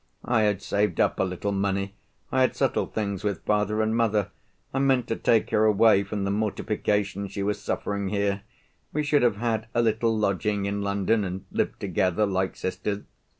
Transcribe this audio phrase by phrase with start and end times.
[0.25, 1.93] I had saved up a little money.
[2.31, 4.31] I had settled things with father and mother.
[4.73, 8.41] I meant to take her away from the mortification she was suffering here.
[8.93, 13.03] We should have had a little lodging in London, and lived together like sisters.